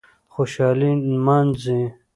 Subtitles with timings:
[0.33, 1.81] خوشالي نمانځي